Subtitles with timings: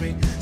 [0.00, 0.33] me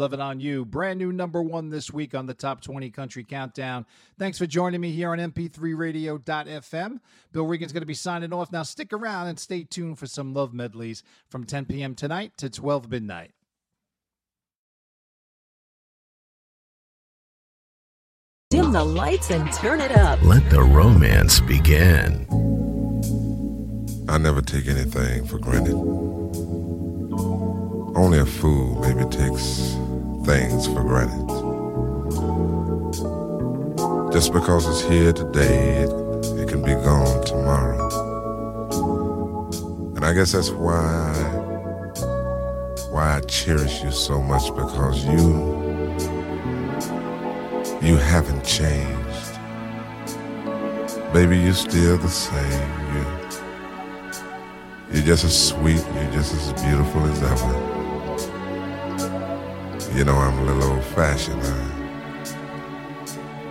[0.00, 0.64] Combs, Love It On You.
[0.64, 3.86] Brand new number one this week on the Top 20 Country Countdown.
[4.18, 7.00] Thanks for joining me here on mp3radio.fm.
[7.32, 8.50] Bill Regan's going to be signing off.
[8.50, 11.94] Now, stick around and stay tuned for some love medleys from 10 p.m.
[11.94, 13.32] tonight to 12 midnight.
[18.50, 20.20] Dim the lights and turn it up.
[20.22, 22.26] Let the romance begin.
[24.08, 25.76] I never take anything for granted.
[27.96, 29.76] Only a fool maybe takes
[30.24, 31.26] things for granted.
[34.12, 35.90] Just because it's here today, it,
[36.40, 37.88] it can be gone tomorrow.
[39.96, 41.12] And I guess that's why
[42.90, 45.28] why I cherish you so much because you
[47.80, 49.38] you haven't changed.
[51.12, 52.70] Baby, you're still the same.
[52.94, 53.04] You
[54.92, 57.79] you're just as sweet, you're just as beautiful as ever.
[59.92, 61.42] You know, I'm a little old fashioned.
[61.42, 61.80] I, uh,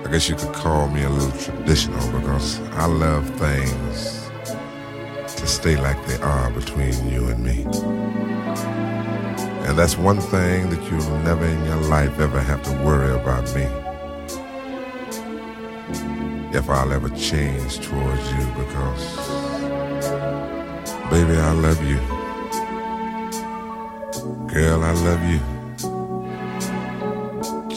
[0.05, 4.29] I guess you could call me a little traditional because I love things
[5.35, 7.63] to stay like they are between you and me.
[9.67, 13.43] And that's one thing that you'll never in your life ever have to worry about
[13.53, 13.67] me.
[16.57, 19.17] If I'll ever change towards you because,
[21.11, 21.99] baby, I love you.
[24.47, 25.58] Girl, I love you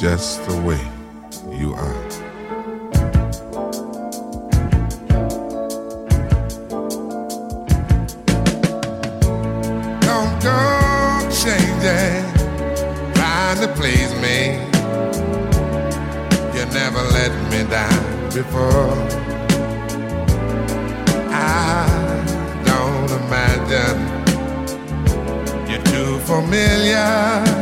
[0.02, 0.82] just the way
[1.56, 2.02] you are.
[10.00, 10.58] Don't go
[11.30, 12.24] changing,
[13.14, 14.58] trying to please me.
[16.52, 18.96] You never let me down before.
[21.30, 21.86] I
[22.64, 23.98] don't imagine
[25.70, 27.61] you're too familiar,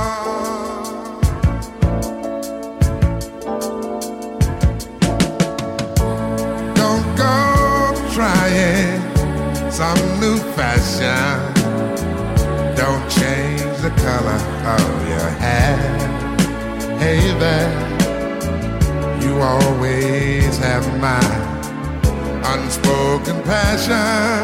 [10.55, 11.53] Fashion.
[12.75, 14.39] Don't change the color
[14.75, 15.77] of your hair.
[16.99, 17.71] Hey there,
[19.21, 21.23] you always have my
[22.53, 24.41] unspoken passion.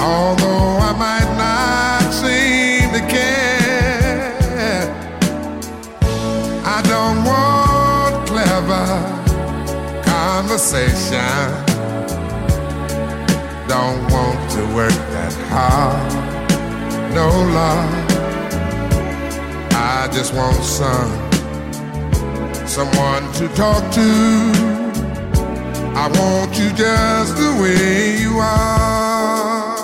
[0.00, 4.34] Although I might not seem to care,
[6.64, 8.86] I don't want clever
[10.04, 11.64] conversation.
[13.66, 14.23] Don't want
[14.54, 16.12] to work that hard,
[17.12, 17.26] no
[17.58, 17.90] love.
[19.72, 21.12] I just want some,
[22.64, 24.08] someone to talk to.
[25.96, 29.74] I want you just the way you are.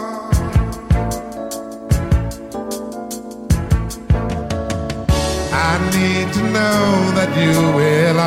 [5.52, 8.20] I need to know that you will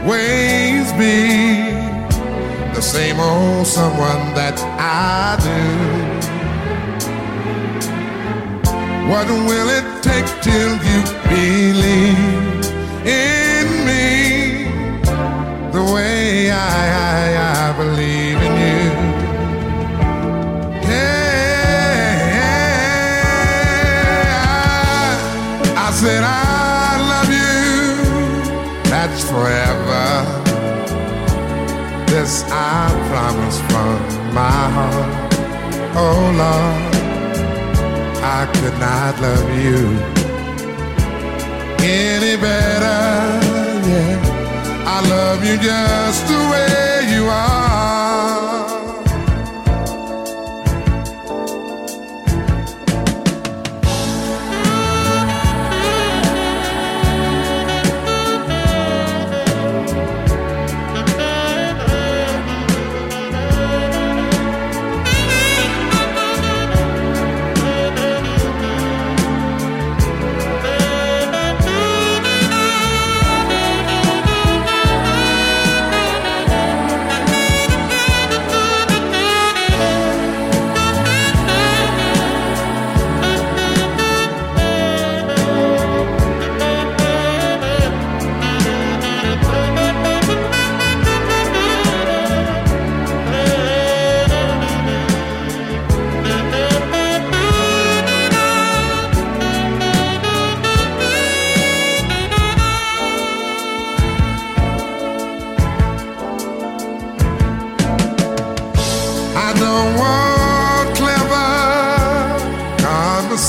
[0.00, 1.69] always be
[2.90, 5.62] same old someone that I do.
[9.10, 11.00] What will it take till you
[11.30, 12.66] believe
[13.06, 14.06] in me
[15.70, 16.99] the way I, I,
[34.32, 35.34] my heart.
[35.96, 36.94] Oh Lord,
[38.22, 39.80] I could not love you
[41.82, 43.00] any better.
[43.88, 47.99] Yeah, I love you just the way you are.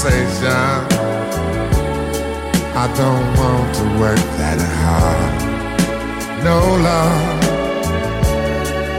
[0.01, 0.47] Conversation.
[2.73, 5.33] I don't want to work that hard.
[6.43, 7.39] No love.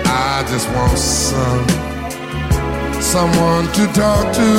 [0.06, 1.66] I just want some
[3.00, 4.50] someone to talk to.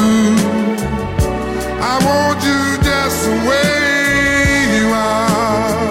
[1.81, 5.82] I want you just the way you are.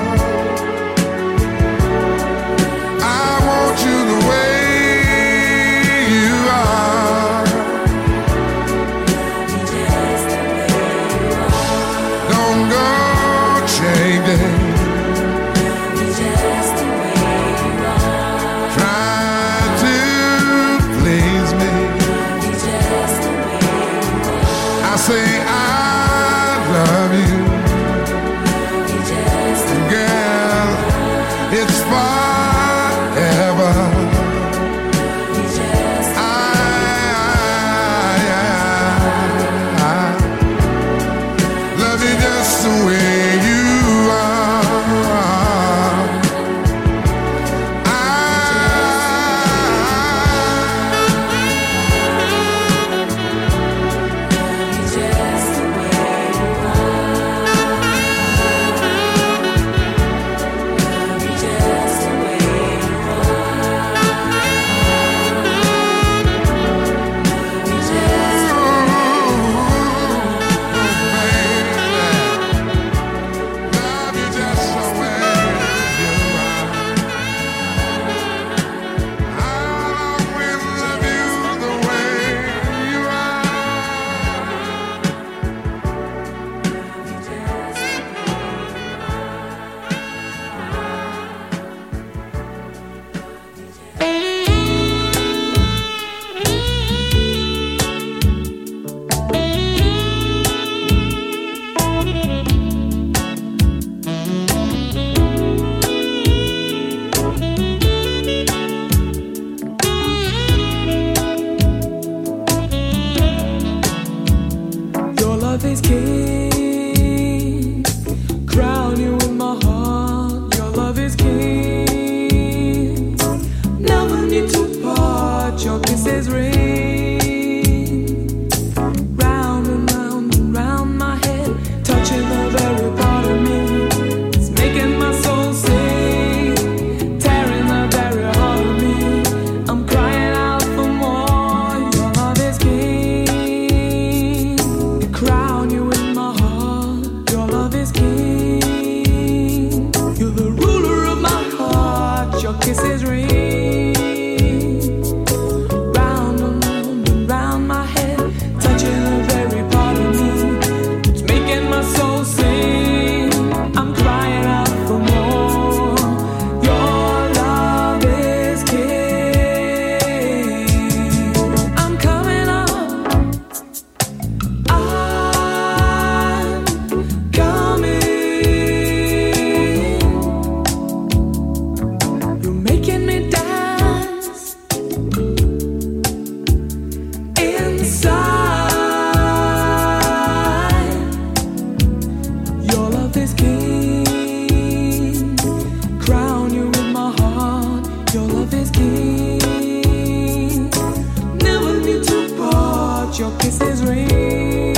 [203.87, 204.75] ring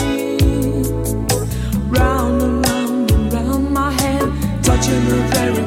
[1.91, 4.23] round and round and round my head,
[4.63, 5.63] touching the very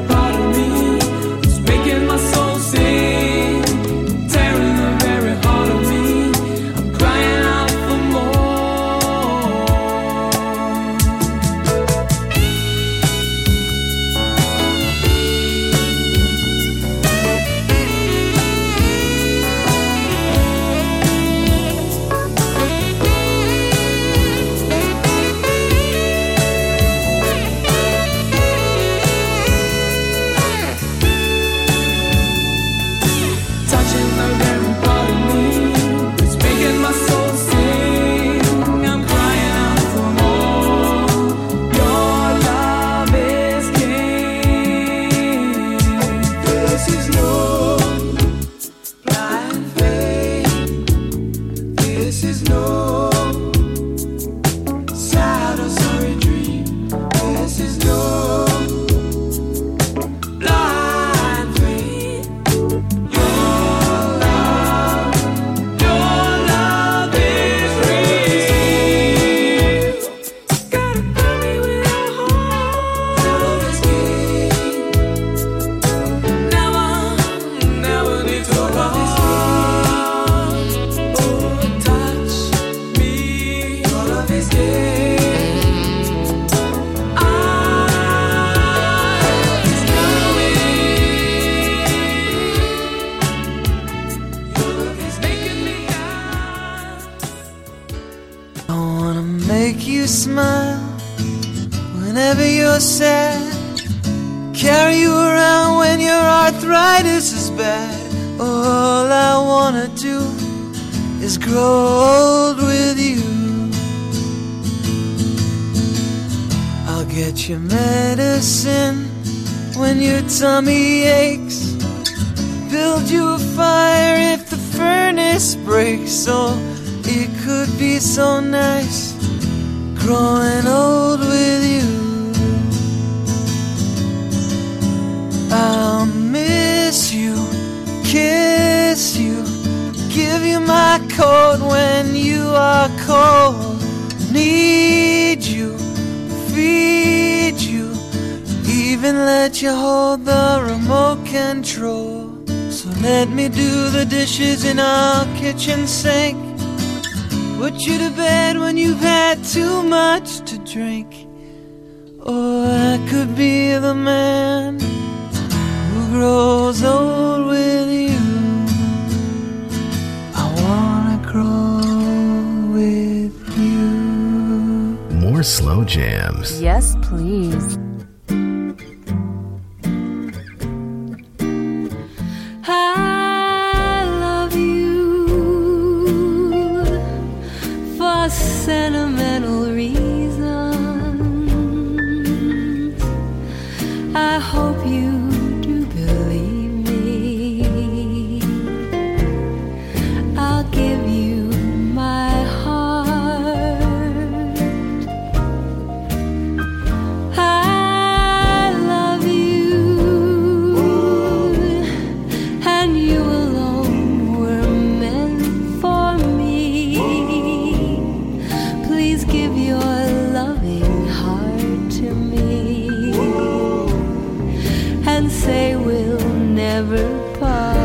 [226.78, 227.77] Never part.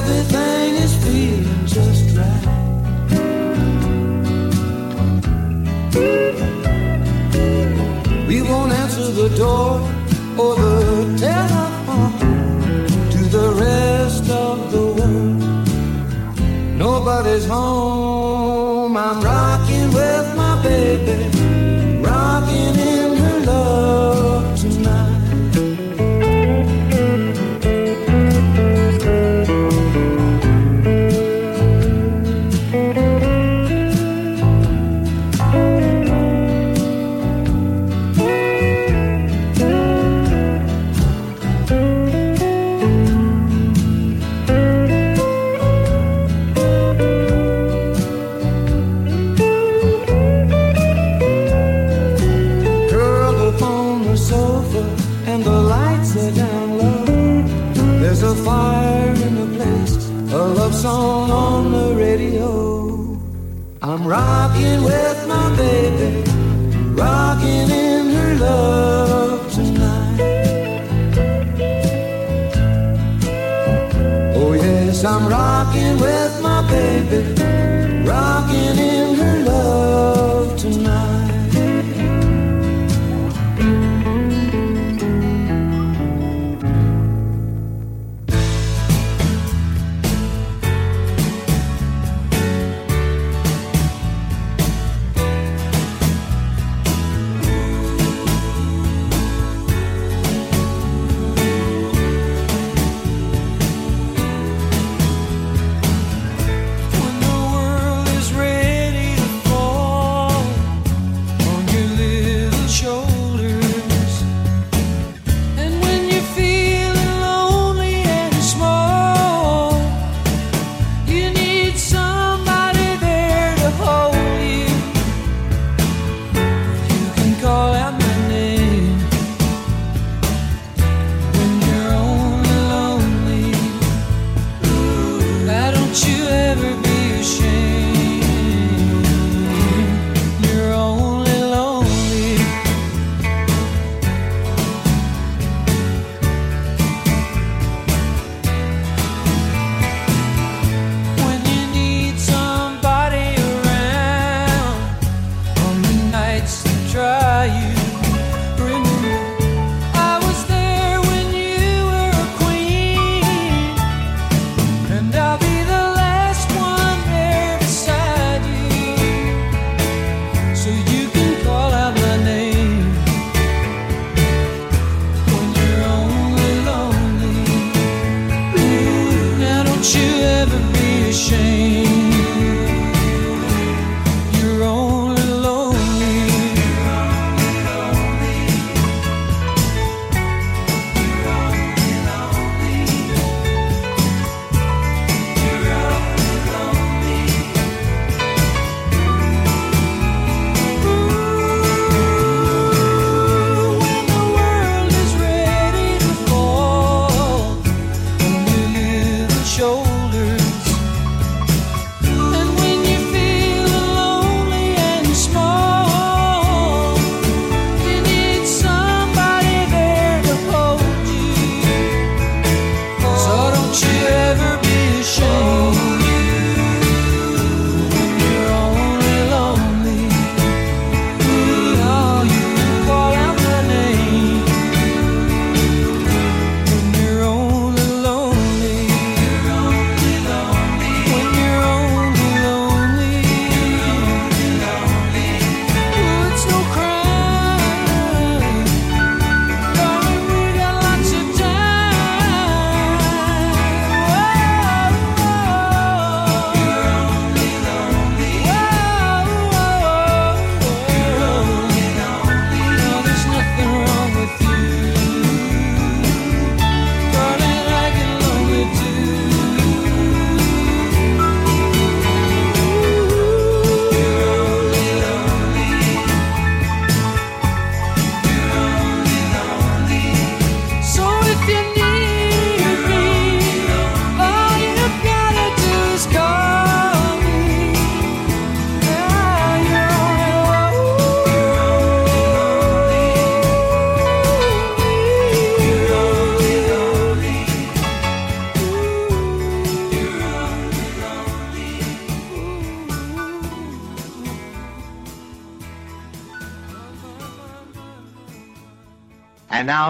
[0.00, 2.46] everything is feeling just right.
[8.28, 9.70] We won't answer the door
[10.42, 10.80] or the
[11.26, 12.14] telephone
[13.14, 15.40] to the rest of the world.
[16.78, 19.39] Nobody's home, I'm right.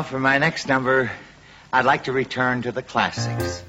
[0.00, 1.10] Now, for my next number,
[1.70, 3.62] I'd like to return to the classics.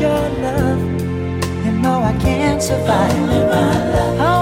[0.00, 0.80] your love.
[1.66, 3.12] And no, I can't survive.
[3.12, 4.39] Only my love.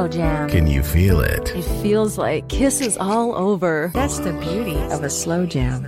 [0.00, 0.48] slow jam.
[0.48, 1.54] Can you feel it?
[1.54, 3.90] It feels like kisses all over.
[3.92, 5.86] That's the beauty of a slow jam.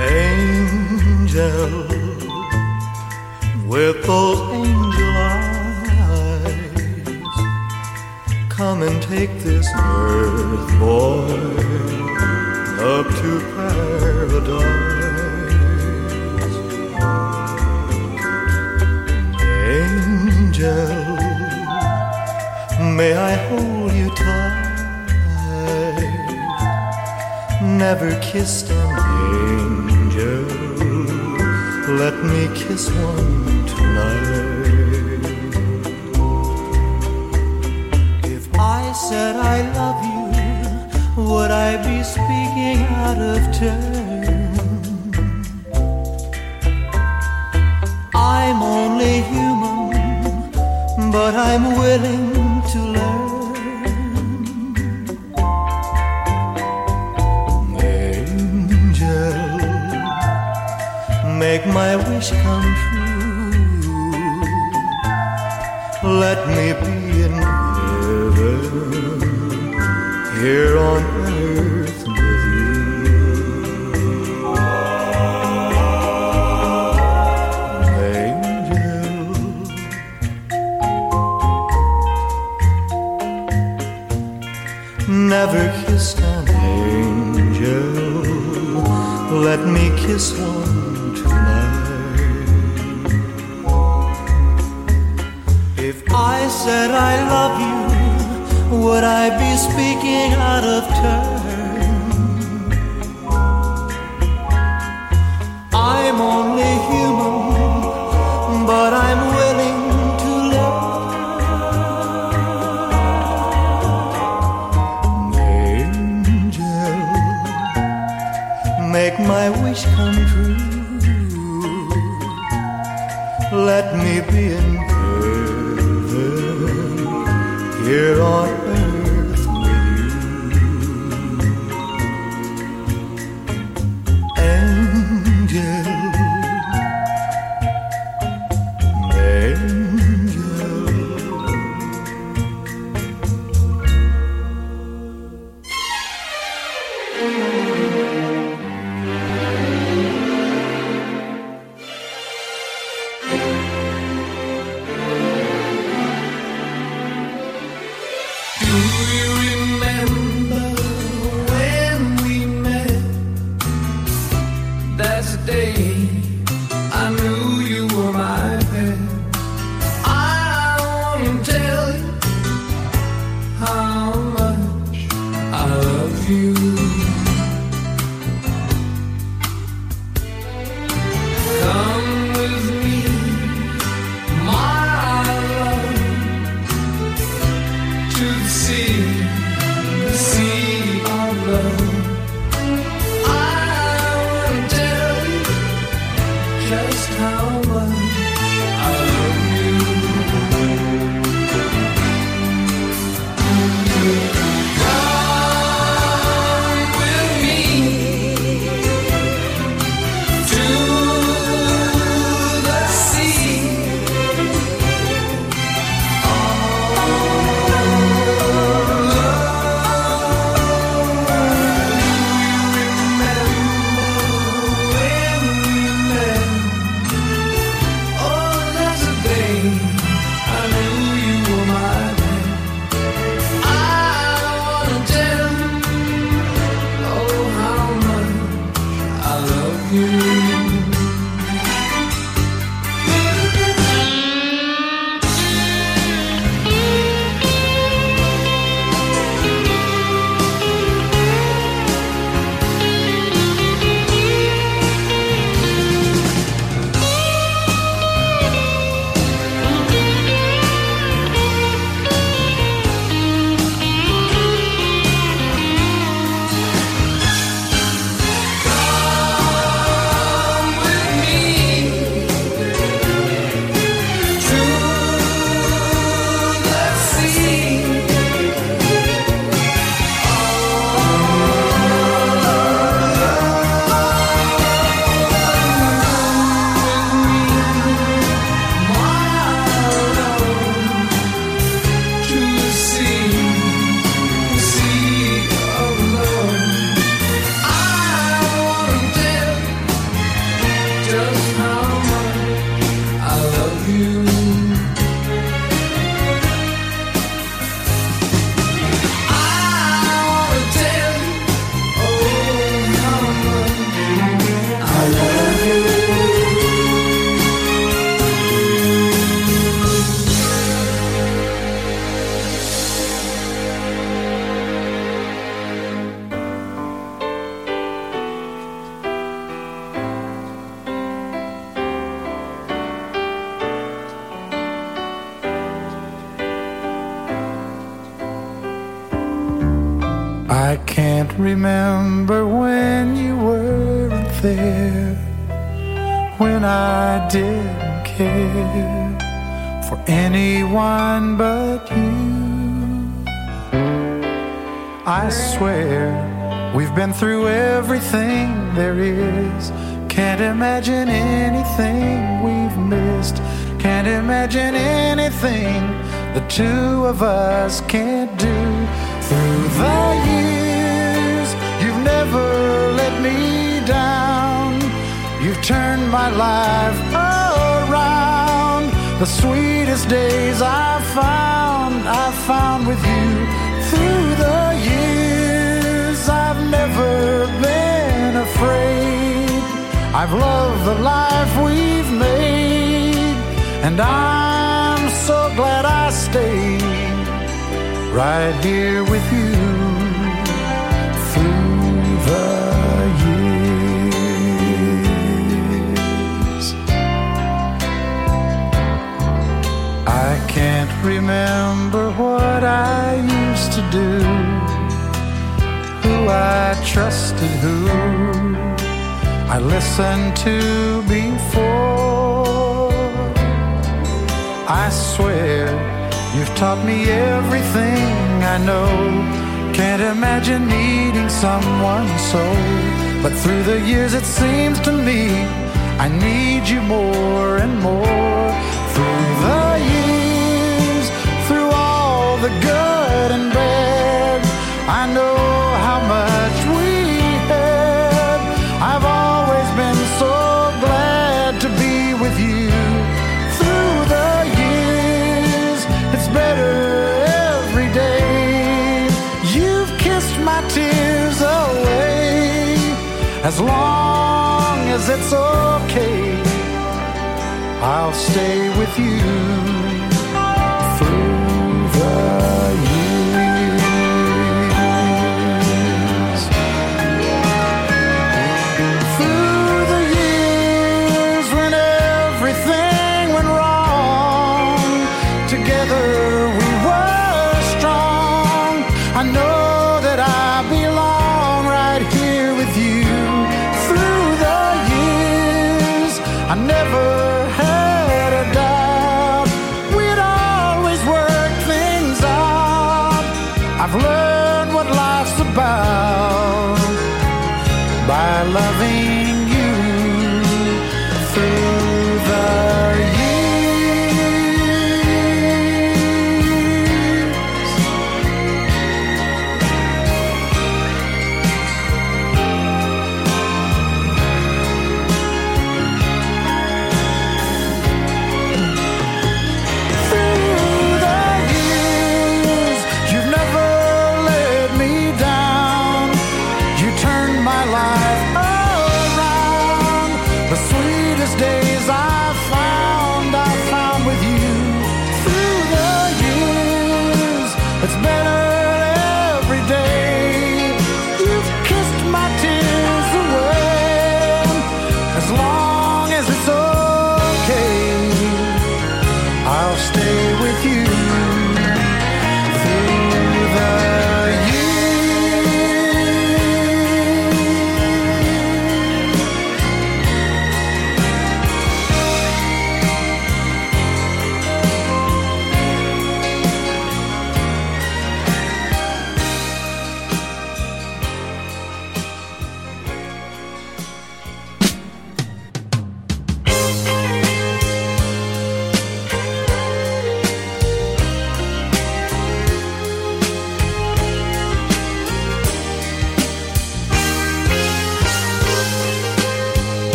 [0.00, 1.86] Angel
[3.68, 5.46] with those angel eyes.
[8.50, 11.76] Come and take this earth, boy,
[12.80, 14.96] up to paradise.
[19.78, 21.16] Angel,
[22.96, 24.64] may I hold you tight?
[27.62, 28.90] Never kissed an
[29.50, 30.44] angel.
[32.02, 34.15] Let me kiss one tonight.
[43.58, 43.95] 这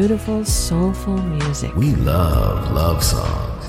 [0.00, 1.70] beautiful, soulful music.
[1.76, 3.64] We love love songs.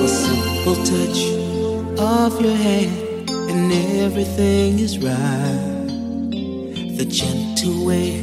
[0.00, 1.20] The simple touch
[2.00, 5.86] of your hand, and everything is right.
[6.98, 8.18] The gentle way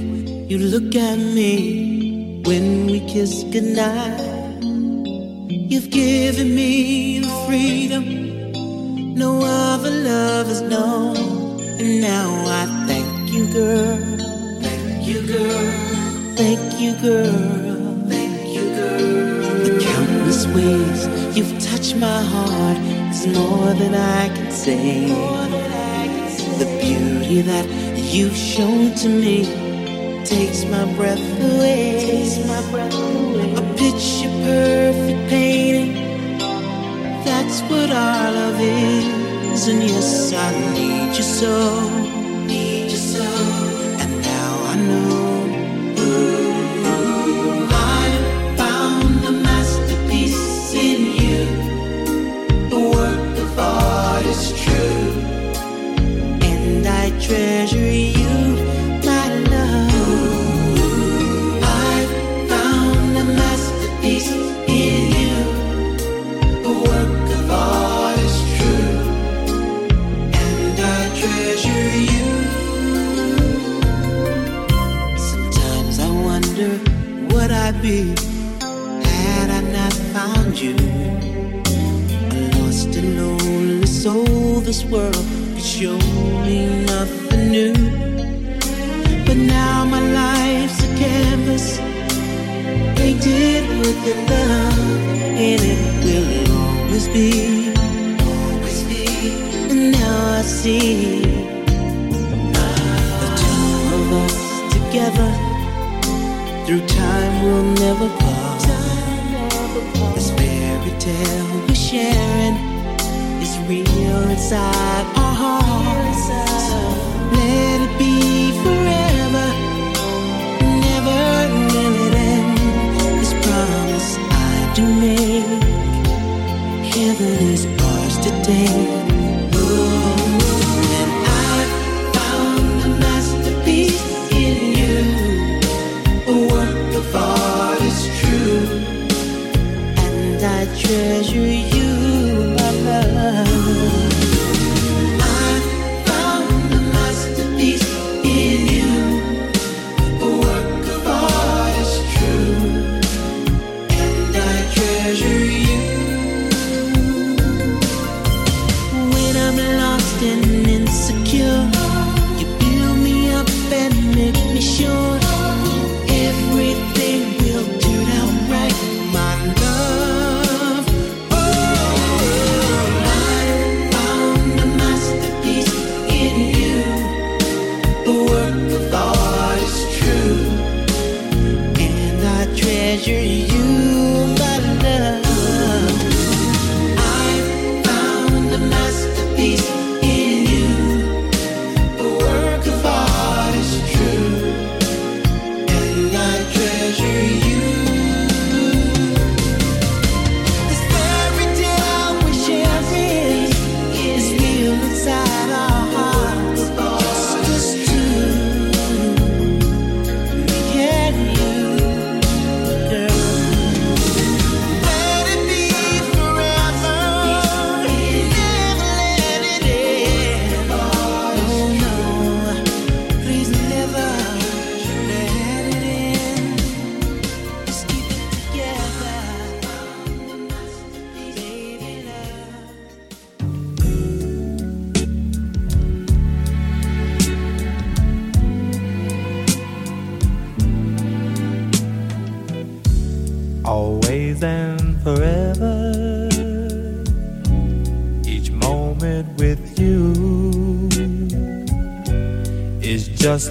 [0.52, 4.15] you look at me when we kiss goodnight.
[29.06, 29.65] to me.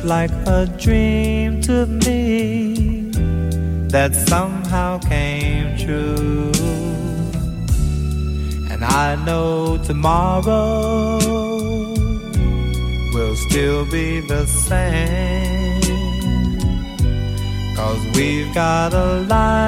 [0.05, 3.11] like a dream to me
[3.89, 6.53] that somehow came true.
[8.71, 11.19] And I know tomorrow
[13.15, 15.81] will still be the same.
[17.77, 19.64] Cause we've got a life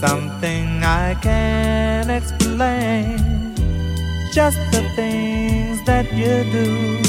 [0.00, 3.16] Something I can't explain.
[4.30, 7.00] Just the things that you do.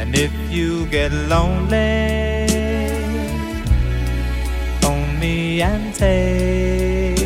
[0.00, 2.48] And if you get lonely,
[4.80, 7.18] phone me and take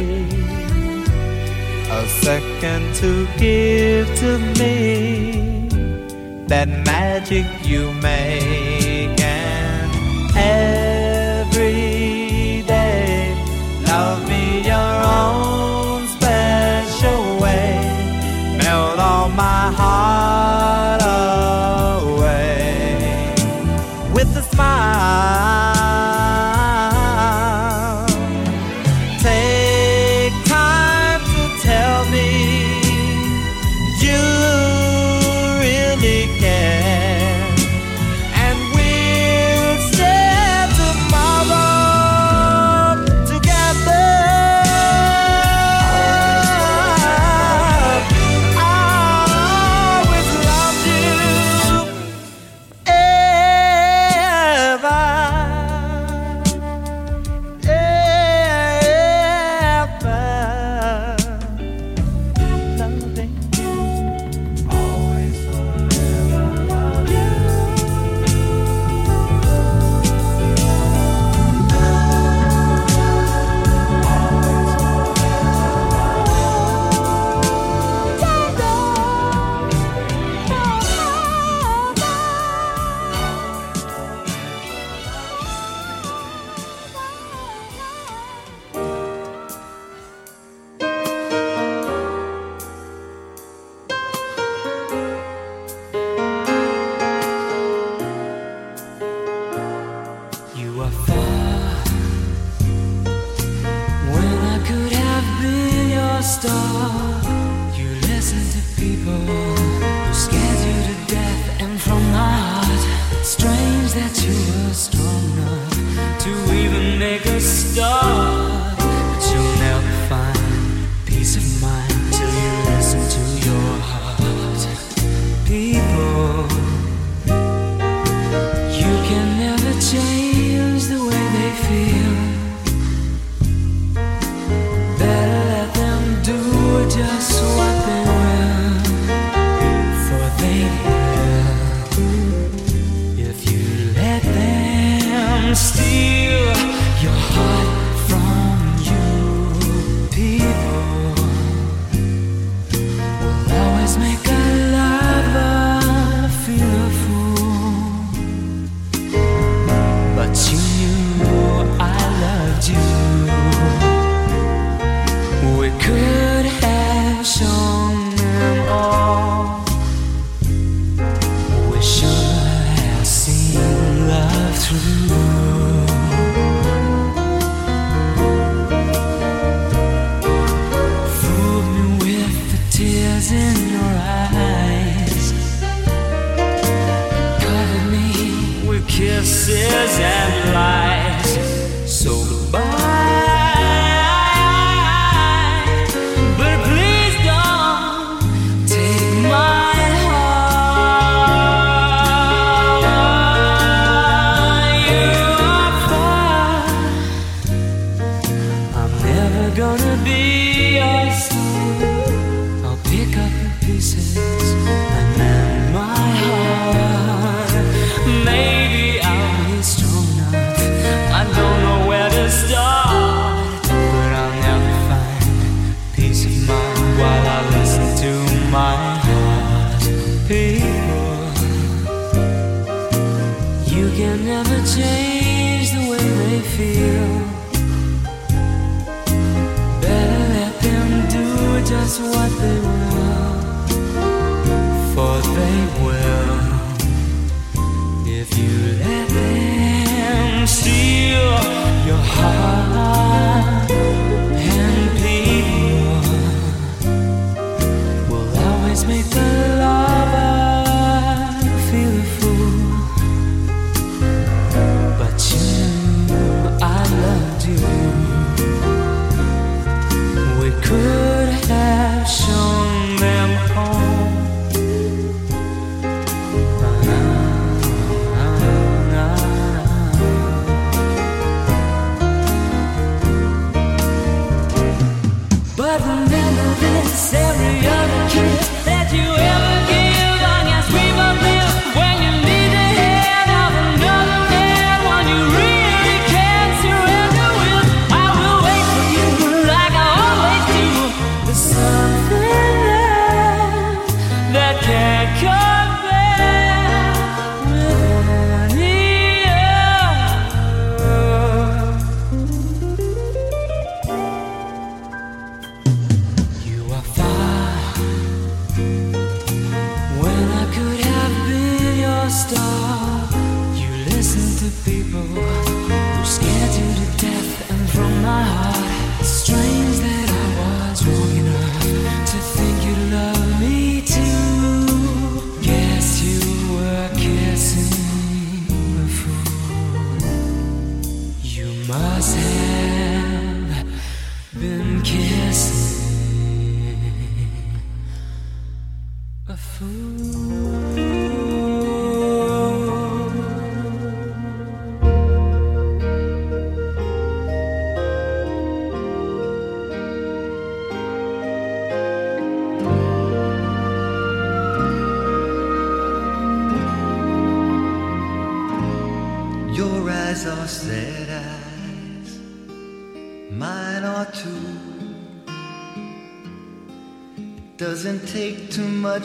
[1.91, 5.69] a second to give to me
[6.49, 9.19] that magic you make.
[9.21, 10.68] And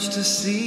[0.05, 0.62] much to see.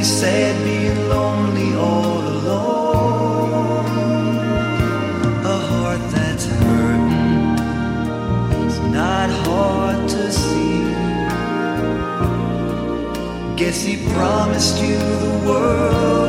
[0.00, 3.84] He said being lonely all alone.
[5.44, 7.58] A heart that's hurting
[8.66, 10.80] is not hard to see.
[13.58, 16.19] Guess he promised you the world.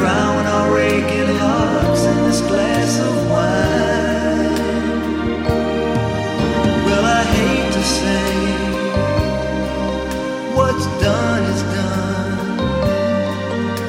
[0.00, 4.56] drown our aching hearts in this glass of wine.
[6.86, 8.26] Well, I hate to say
[10.56, 12.38] what's done is done.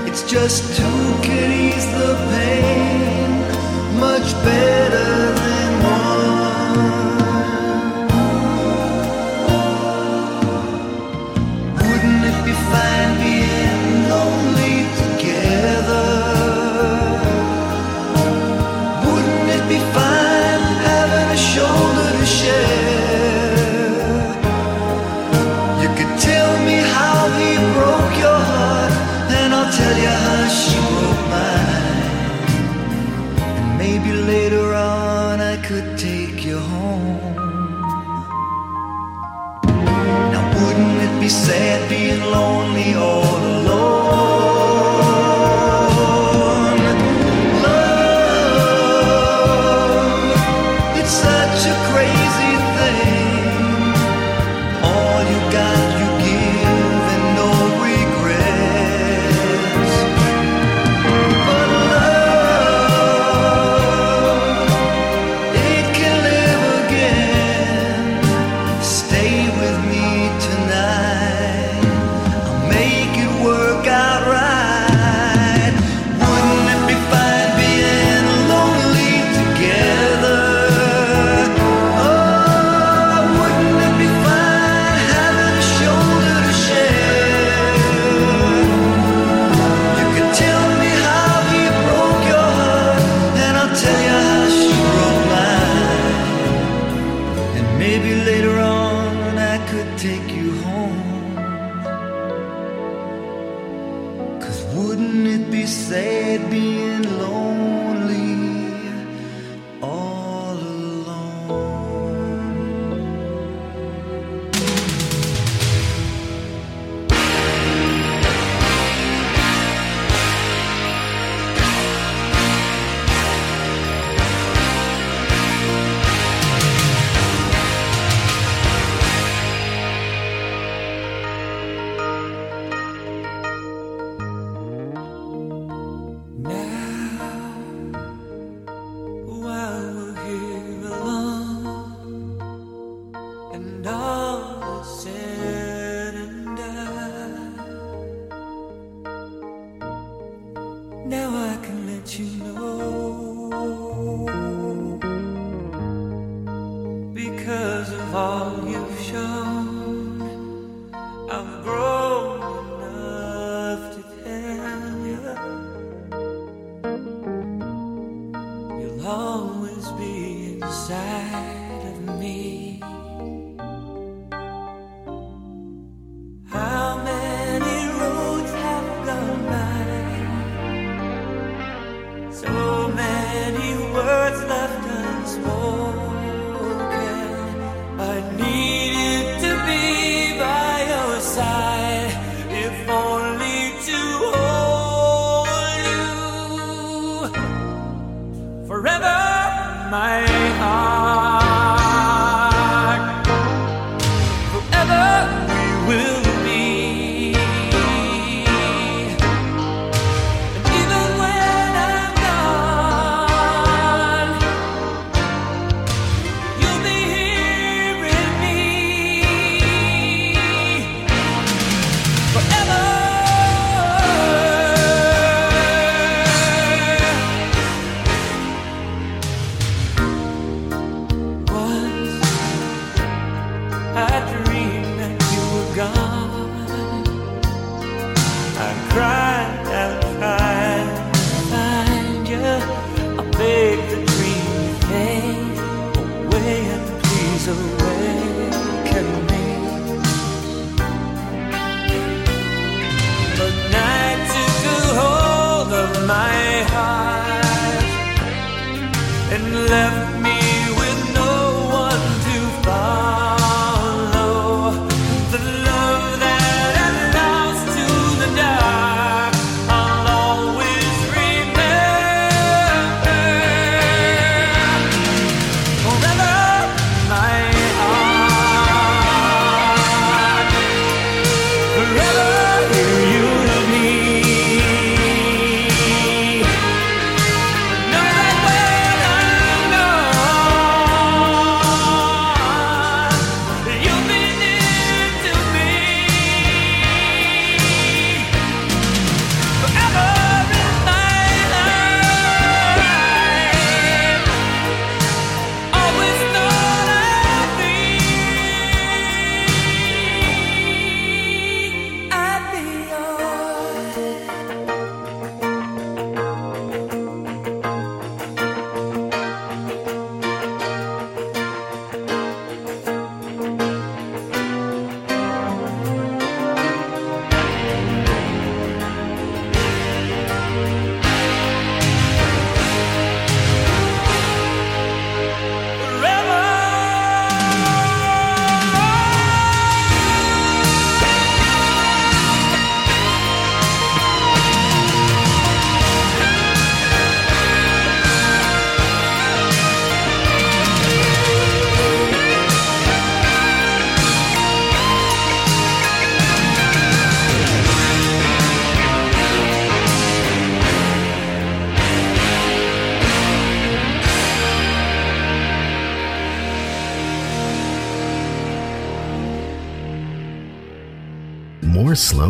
[0.10, 3.30] It's just too can ease the pain
[3.98, 5.31] much better.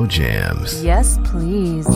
[0.06, 0.84] Jams.
[0.84, 1.88] Yes, please.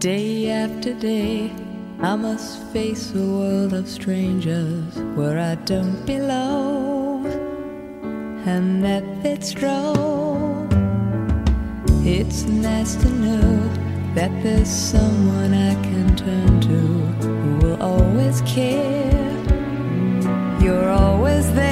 [0.00, 1.52] Day after day,
[2.00, 7.26] I must face a world of strangers where I don't belong,
[8.46, 10.66] and that it's true.
[12.02, 13.68] It's nice to know
[14.14, 16.78] that there's someone I can turn to
[17.26, 19.36] who will always care.
[20.62, 21.69] You're always there.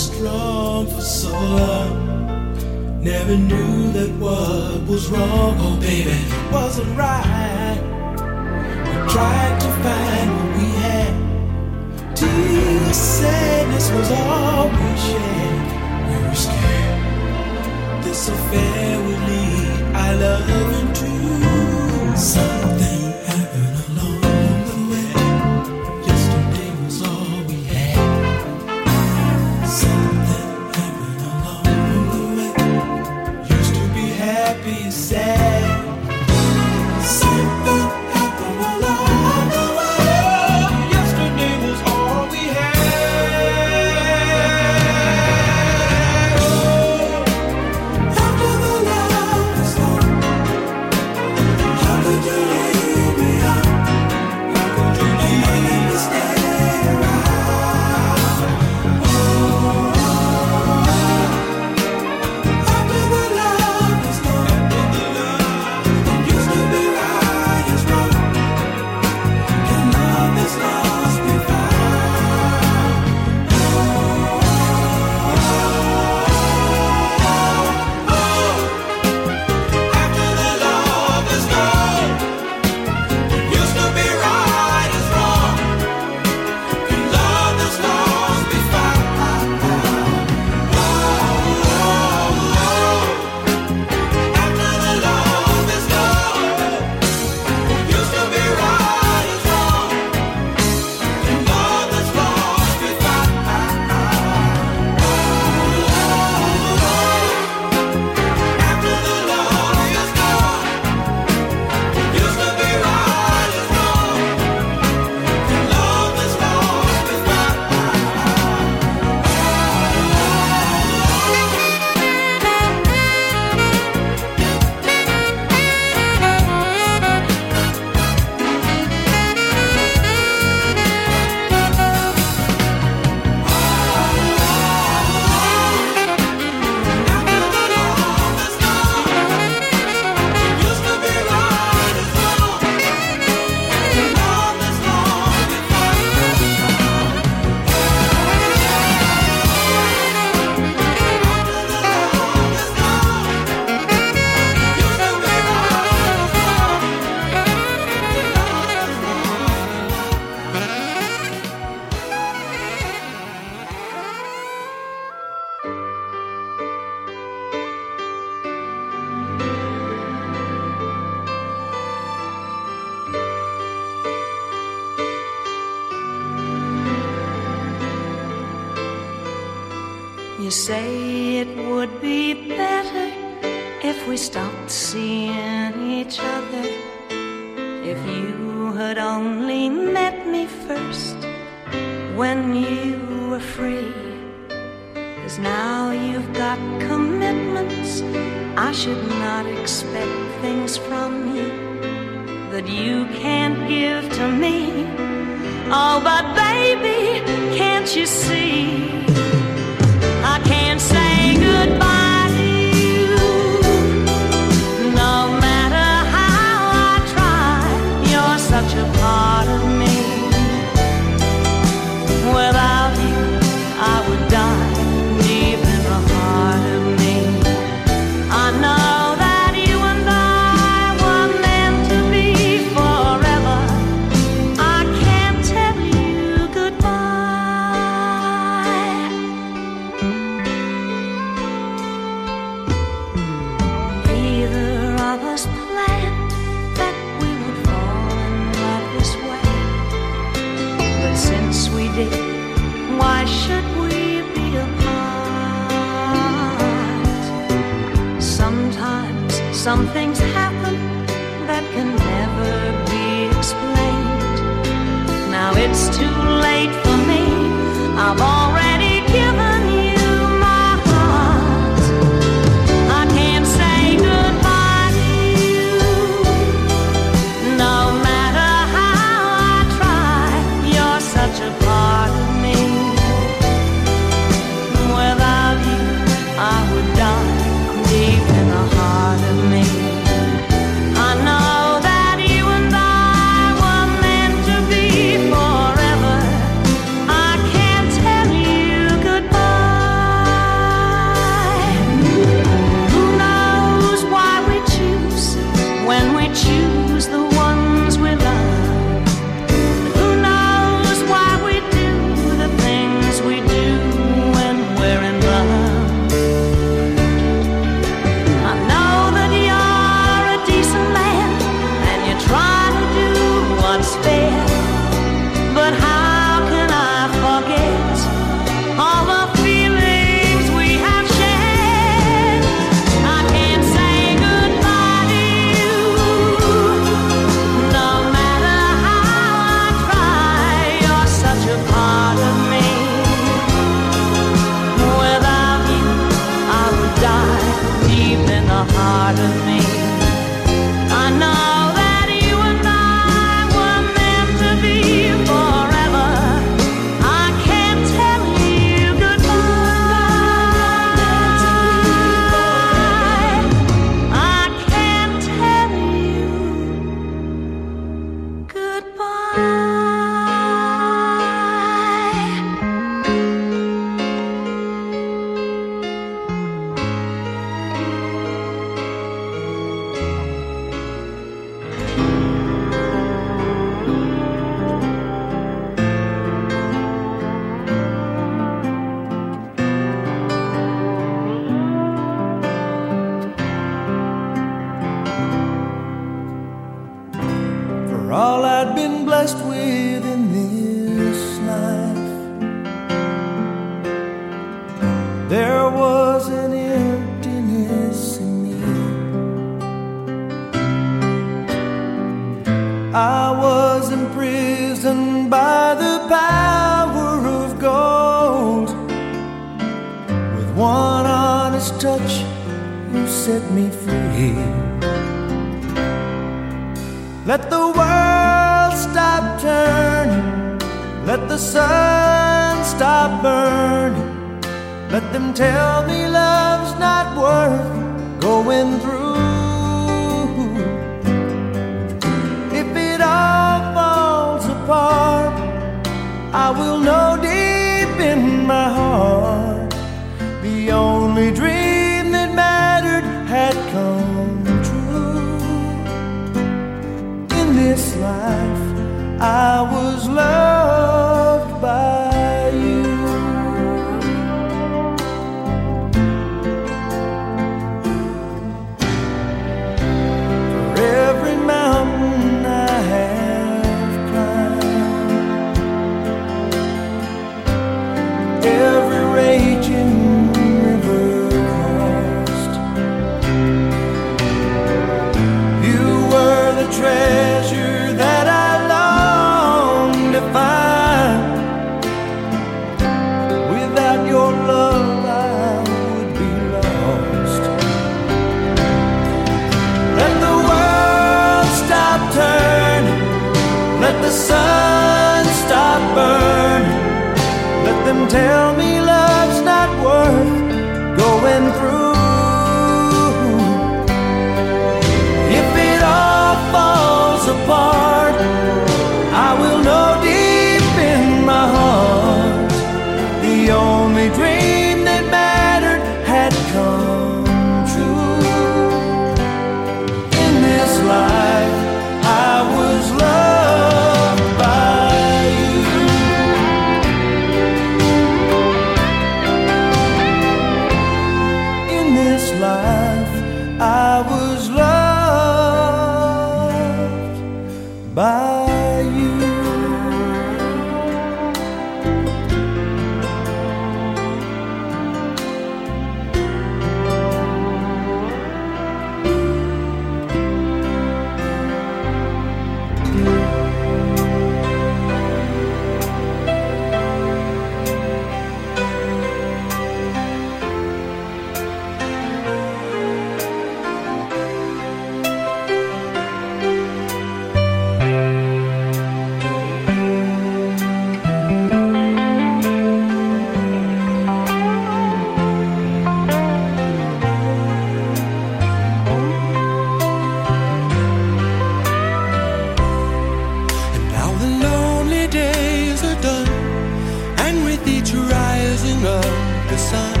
[599.51, 600.00] 就算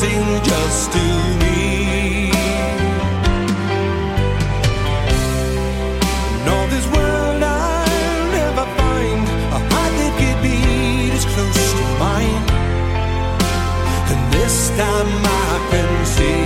[0.00, 1.04] sing just to
[1.40, 2.28] me.
[6.36, 9.22] In all this world I'll never find
[9.56, 12.42] a heart that could beat as close to mine,
[14.10, 15.12] and this time
[15.44, 16.44] I can see.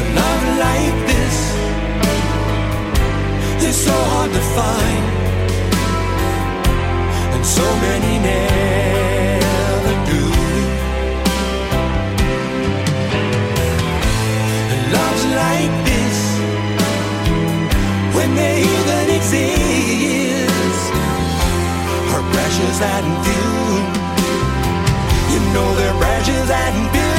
[0.00, 1.36] A love like this
[3.68, 5.04] is so hard to find,
[7.34, 8.55] and so many never
[18.38, 20.92] even exist,
[22.14, 23.52] are precious and few.
[25.32, 27.15] You know they're precious and few.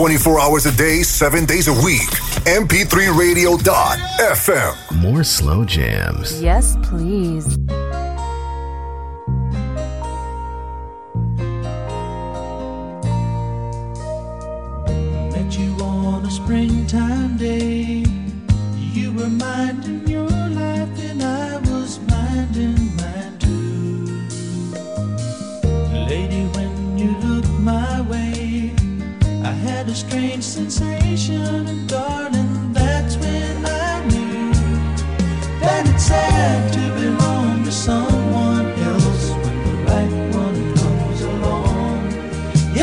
[0.00, 2.08] 24 hours a day, 7 days a week.
[2.48, 5.02] MP3Radio.fm.
[5.02, 6.42] More slow jams.
[6.42, 7.59] Yes, please.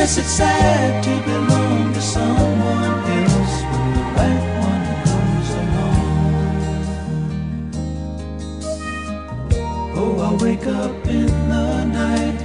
[0.07, 6.07] Yes, it's sad to belong to someone else when the right one comes along.
[9.97, 12.39] Oh, I wake up in the night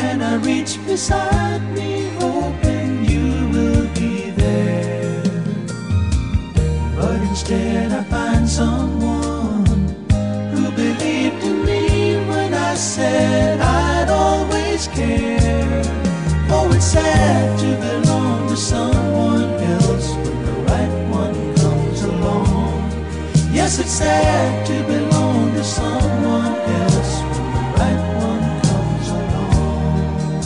[0.00, 5.22] and I reach beside me, hoping you will be there.
[6.96, 8.02] But instead, I
[16.96, 22.78] sad to belong to someone else when the right one comes along.
[23.58, 30.40] Yes, it's sad to belong to someone else when the right one comes along.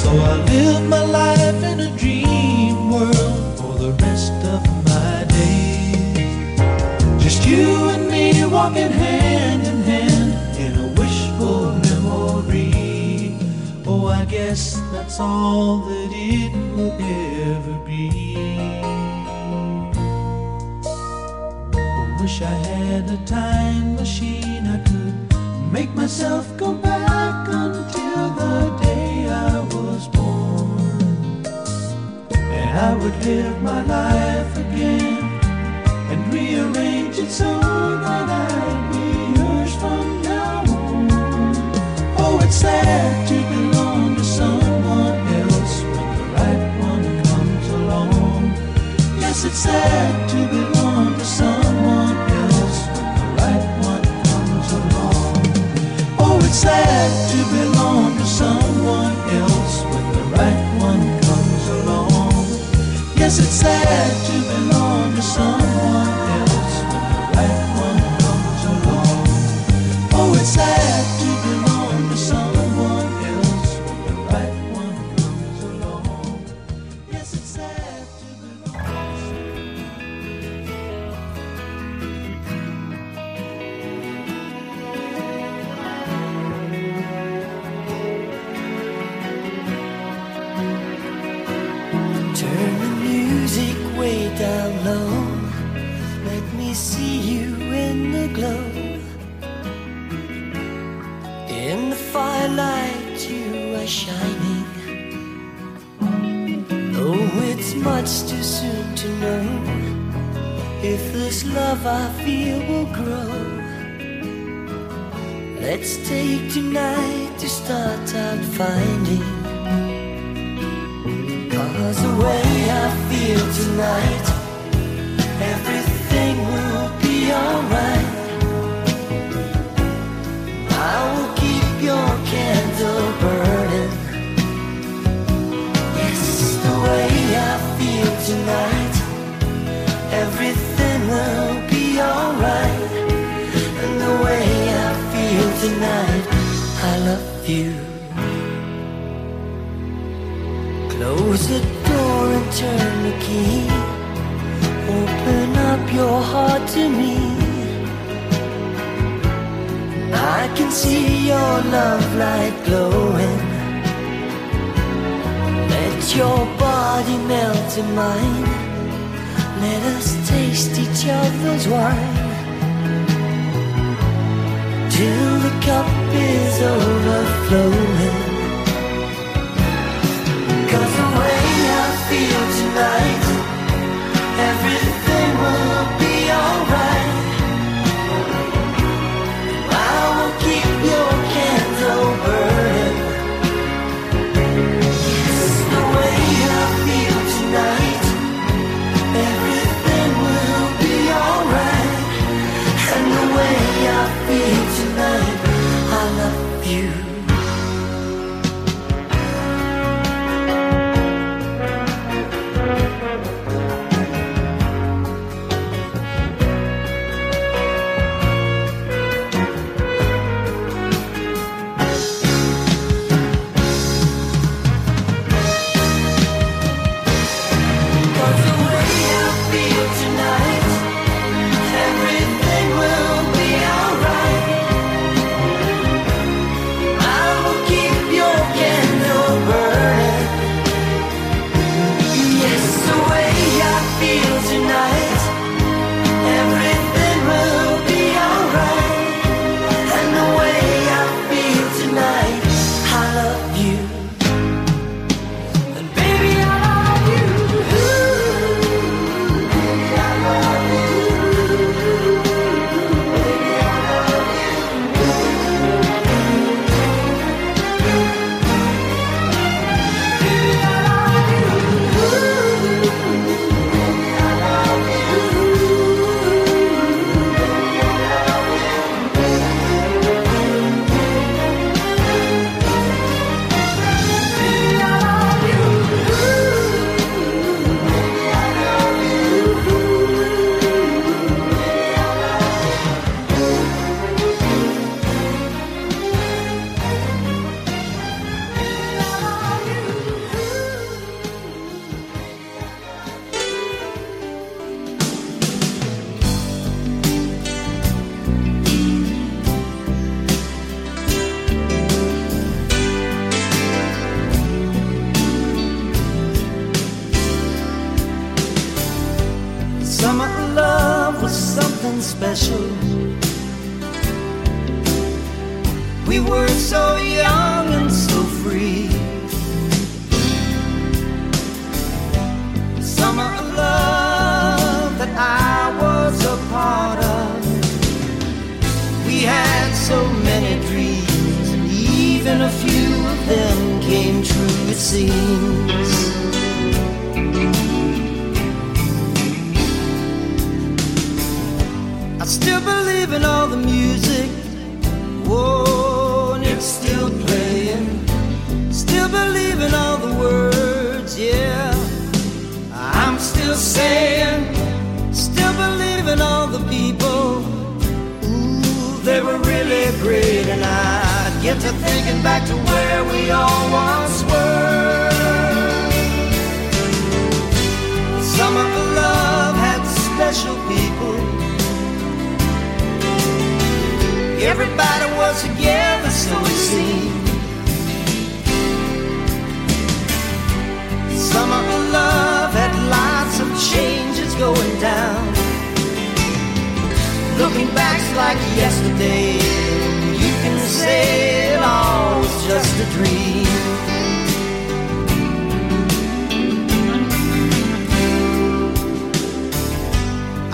[0.00, 4.60] So I live my life in a dream world for the rest of
[4.90, 6.58] my days.
[7.24, 8.24] Just you and me
[8.56, 9.79] walking hand in
[15.20, 16.96] all that it will
[17.52, 18.36] ever be.
[21.74, 28.78] I wish I had a time machine, I could make myself go back until the
[28.82, 31.44] day I was born.
[32.32, 35.22] And I would live my life again
[36.10, 37.58] and rearrange it so
[38.04, 39.06] that I'd be
[39.38, 41.08] yours from now on.
[42.22, 43.39] Oh, it's sad to
[49.52, 55.36] sad to belong to someone else when the right one comes along?
[56.18, 62.46] Oh, it's sad to belong to someone else when the right one comes along.
[63.16, 64.29] Yes, it's sad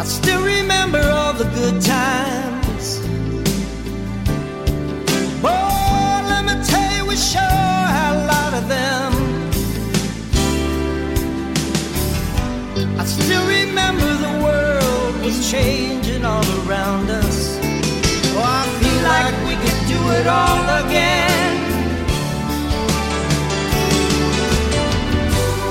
[0.07, 3.01] still remember all the good times.
[5.43, 5.51] Boy,
[6.31, 9.13] let me tell you, we sure had a lot of them.
[13.01, 17.59] I still remember the world was changing all around us.
[18.37, 21.55] Oh, I feel like we could do it all again.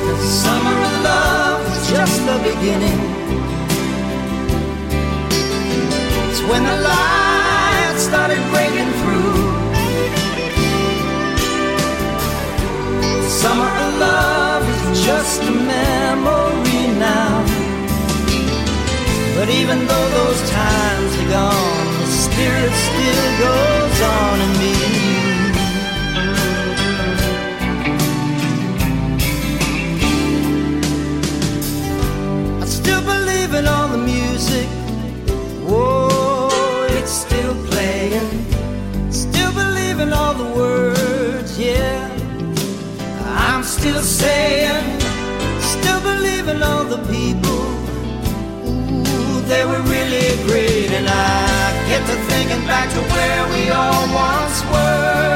[0.07, 3.04] The summer of love was just the beginning.
[6.49, 9.35] When the light started breaking through.
[13.41, 17.43] Summer of love is just a memory now.
[19.35, 24.95] But even though those times are gone, the spirit still goes on in me and
[25.05, 25.15] you.
[32.61, 34.14] I still believe in all the music.
[40.05, 42.09] In all the words, yeah.
[43.47, 44.85] I'm still saying,
[45.73, 47.63] still believing all the people.
[48.69, 54.03] Ooh, they were really great, and I get to thinking back to where we all
[54.27, 55.35] once were.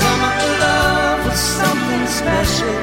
[0.00, 2.76] Summer love was something special.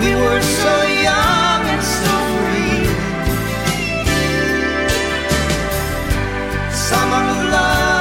[0.00, 0.74] We were so
[1.06, 1.41] young
[6.92, 7.91] Summer of love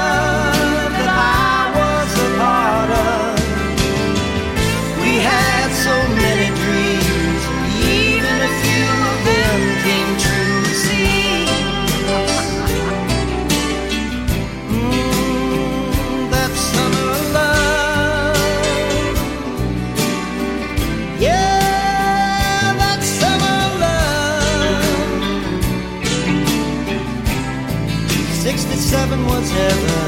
[29.62, 30.01] Sixty-seven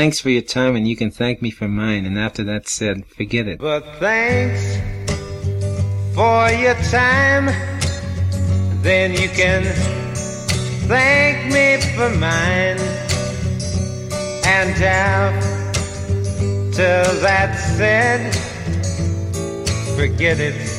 [0.00, 2.06] Thanks for your time, and you can thank me for mine.
[2.06, 3.58] And after that said, forget it.
[3.58, 4.78] But thanks
[6.14, 7.50] for your time.
[8.80, 9.62] Then you can
[10.88, 12.78] thank me for mine.
[14.46, 15.52] And after
[17.20, 18.34] that said,
[19.98, 20.69] forget it.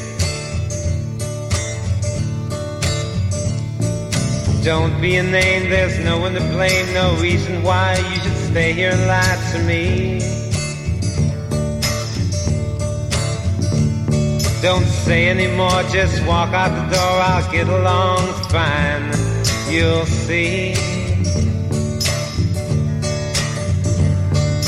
[4.64, 8.74] Don't be a name, there's no one to blame, no reason why you should stay
[8.74, 10.20] here and lie to me.
[14.62, 18.20] Don't say anymore, just walk out the door, I'll get along
[18.52, 19.08] fine,
[19.68, 20.76] you'll see.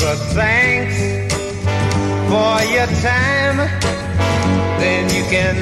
[0.02, 0.98] But thanks
[2.26, 3.58] for your time,
[4.80, 5.54] then you can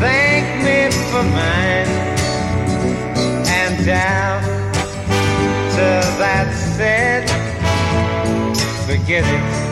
[0.00, 2.11] thank me for mine
[3.84, 4.42] down
[5.74, 7.28] till that's said,
[8.86, 9.62] forget it.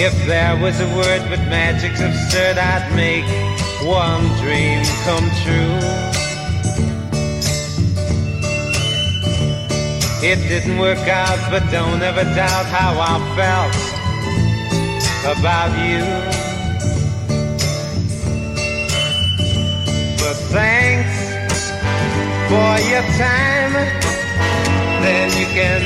[0.00, 3.24] If there was a word but magic's absurd, I'd make
[3.84, 6.08] one dream come true.
[10.20, 13.74] It didn't work out, but don't ever doubt how I felt
[15.38, 16.47] about you.
[22.58, 23.74] For your time.
[25.04, 25.82] Then you can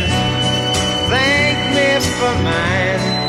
[1.12, 1.88] thank me
[2.18, 3.21] for mine.